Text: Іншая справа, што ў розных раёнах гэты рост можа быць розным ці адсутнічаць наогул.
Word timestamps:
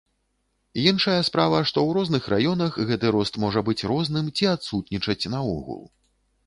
Іншая 0.89 1.17
справа, 1.27 1.59
што 1.71 1.77
ў 1.87 1.89
розных 1.99 2.23
раёнах 2.35 2.81
гэты 2.93 3.07
рост 3.19 3.33
можа 3.45 3.65
быць 3.69 3.79
розным 3.93 4.25
ці 4.39 4.53
адсутнічаць 4.55 5.21
наогул. 5.37 5.83